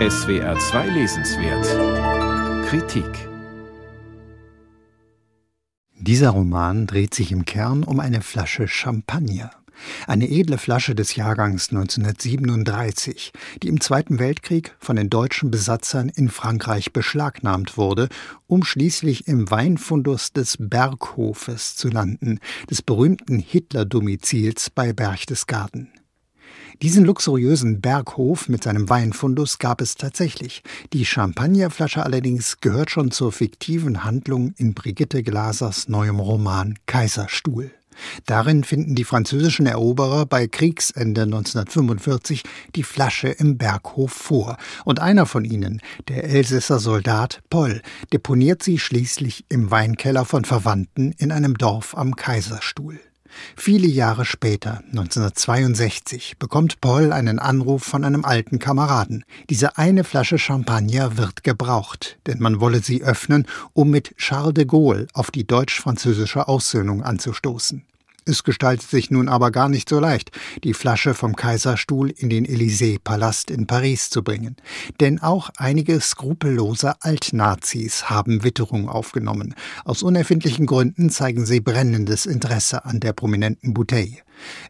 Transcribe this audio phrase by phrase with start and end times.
[0.00, 3.28] SWR 2 Lesenswert Kritik
[6.00, 9.52] Dieser Roman dreht sich im Kern um eine Flasche Champagner.
[10.08, 13.30] Eine edle Flasche des Jahrgangs 1937,
[13.62, 18.08] die im Zweiten Weltkrieg von den deutschen Besatzern in Frankreich beschlagnahmt wurde,
[18.48, 25.92] um schließlich im Weinfundus des Berghofes zu landen, des berühmten Hitler-Domizils bei Berchtesgaden.
[26.84, 30.62] Diesen luxuriösen Berghof mit seinem Weinfundus gab es tatsächlich.
[30.92, 37.70] Die Champagnerflasche allerdings gehört schon zur fiktiven Handlung in Brigitte Glasers neuem Roman Kaiserstuhl.
[38.26, 42.42] Darin finden die französischen Eroberer bei Kriegsende 1945
[42.74, 47.80] die Flasche im Berghof vor, und einer von ihnen, der Elsässer Soldat Poll,
[48.12, 53.00] deponiert sie schließlich im Weinkeller von Verwandten in einem Dorf am Kaiserstuhl.
[53.56, 59.24] Viele Jahre später, 1962, bekommt Paul einen Anruf von einem alten Kameraden.
[59.50, 64.64] Diese eine Flasche Champagner wird gebraucht, denn man wolle sie öffnen, um mit Charles de
[64.64, 67.84] Gaulle auf die deutsch-französische Aussöhnung anzustoßen.
[68.26, 70.30] Es gestaltet sich nun aber gar nicht so leicht,
[70.62, 74.56] die Flasche vom Kaiserstuhl in den Élysée-Palast in Paris zu bringen.
[75.00, 79.54] Denn auch einige skrupellose Altnazis haben Witterung aufgenommen.
[79.84, 84.18] Aus unerfindlichen Gründen zeigen sie brennendes Interesse an der prominenten Bouteille.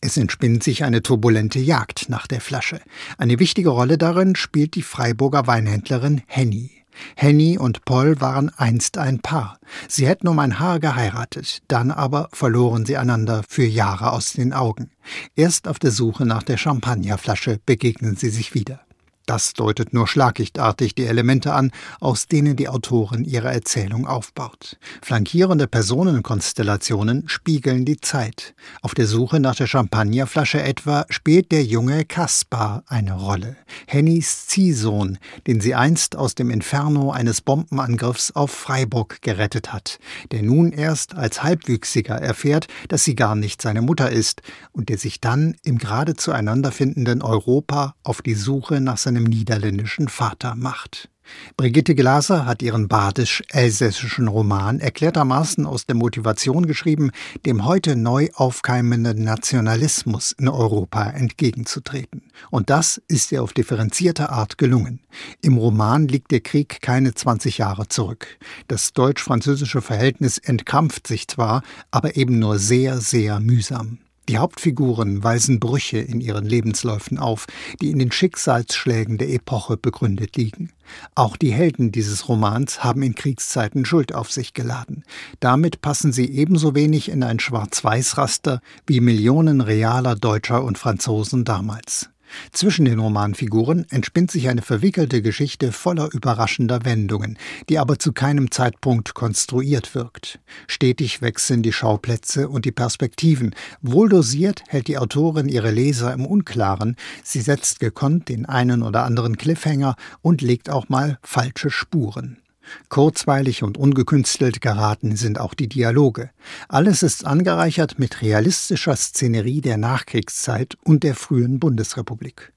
[0.00, 2.80] Es entspinnt sich eine turbulente Jagd nach der Flasche.
[3.16, 6.77] Eine wichtige Rolle darin spielt die Freiburger Weinhändlerin Henny.
[7.16, 9.58] Henny und Paul waren einst ein Paar.
[9.88, 14.52] Sie hätten um ein Haar geheiratet, dann aber verloren sie einander für Jahre aus den
[14.52, 14.90] Augen.
[15.36, 18.80] Erst auf der Suche nach der Champagnerflasche begegnen sie sich wieder.
[19.28, 24.78] Das deutet nur schlaglichtartig die Elemente an, aus denen die Autorin ihre Erzählung aufbaut.
[25.02, 28.54] Flankierende Personenkonstellationen spiegeln die Zeit.
[28.80, 33.58] Auf der Suche nach der Champagnerflasche etwa spielt der junge Kaspar eine Rolle.
[33.86, 39.98] Hennys Ziehsohn, den sie einst aus dem Inferno eines Bombenangriffs auf Freiburg gerettet hat,
[40.32, 44.40] der nun erst als Halbwüchsiger erfährt, dass sie gar nicht seine Mutter ist
[44.72, 50.08] und der sich dann im gerade zueinander findenden Europa auf die Suche nach seinem niederländischen
[50.08, 51.08] Vater macht.
[51.56, 57.10] Brigitte Glaser hat ihren badisch-elsässischen Roman erklärtermaßen aus der Motivation geschrieben,
[57.46, 62.22] dem heute neu aufkeimenden Nationalismus in Europa entgegenzutreten.
[62.50, 65.00] Und das ist ihr auf differenzierte Art gelungen.
[65.42, 68.38] Im Roman liegt der Krieg keine 20 Jahre zurück.
[68.68, 73.98] Das deutsch-französische Verhältnis entkrampft sich zwar, aber eben nur sehr, sehr mühsam.
[74.28, 77.46] Die Hauptfiguren weisen Brüche in ihren Lebensläufen auf,
[77.80, 80.70] die in den Schicksalsschlägen der Epoche begründet liegen.
[81.14, 85.04] Auch die Helden dieses Romans haben in Kriegszeiten Schuld auf sich geladen.
[85.40, 92.10] Damit passen sie ebenso wenig in ein Schwarz-Weiß-Raster wie Millionen realer Deutscher und Franzosen damals.
[92.52, 98.50] Zwischen den Romanfiguren entspinnt sich eine verwickelte Geschichte voller überraschender Wendungen, die aber zu keinem
[98.50, 100.40] Zeitpunkt konstruiert wirkt.
[100.66, 103.54] Stetig wechseln die Schauplätze und die Perspektiven.
[103.82, 106.96] Wohl dosiert hält die Autorin ihre Leser im Unklaren.
[107.22, 112.38] Sie setzt gekonnt den einen oder anderen Cliffhanger und legt auch mal falsche Spuren.
[112.88, 116.30] Kurzweilig und ungekünstelt geraten sind auch die Dialoge.
[116.68, 122.52] Alles ist angereichert mit realistischer Szenerie der Nachkriegszeit und der frühen Bundesrepublik.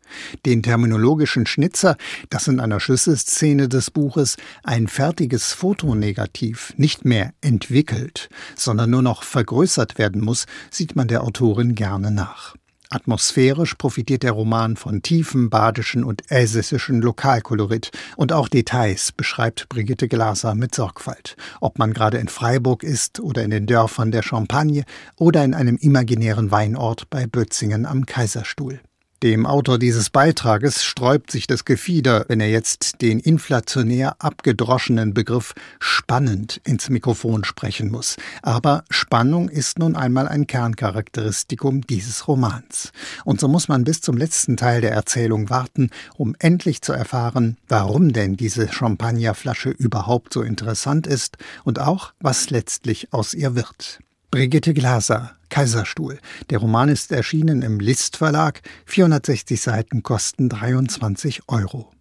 [0.46, 1.96] Den terminologischen Schnitzer,
[2.30, 9.24] dass in einer Schlüsselszene des Buches ein fertiges Fotonegativ nicht mehr entwickelt, sondern nur noch
[9.24, 12.56] vergrößert werden muss, sieht man der Autorin gerne nach.
[12.92, 20.10] Atmosphärisch profitiert der Roman von tiefem badischen und elsässischen Lokalkolorit und auch Details beschreibt Brigitte
[20.10, 21.38] Glaser mit Sorgfalt.
[21.62, 24.84] Ob man gerade in Freiburg ist oder in den Dörfern der Champagne
[25.16, 28.82] oder in einem imaginären Weinort bei Bötzingen am Kaiserstuhl.
[29.24, 35.54] Dem Autor dieses Beitrages sträubt sich das Gefieder, wenn er jetzt den inflationär abgedroschenen Begriff
[35.80, 38.18] spannend ins Mikrofon sprechen muss.
[38.42, 42.94] Aber Spannung ist nun einmal ein Kerncharakteristikum dieses Romans.
[43.24, 47.58] Und so muss man bis zum letzten Teil der Erzählung warten, um endlich zu erfahren,
[47.68, 54.00] warum denn diese Champagnerflasche überhaupt so interessant ist und auch, was letztlich aus ihr wird.
[54.32, 56.18] Brigitte Glaser, Kaiserstuhl.
[56.50, 58.62] Der Roman ist erschienen im List Verlag.
[58.86, 61.92] 460 Seiten kosten 23 Euro.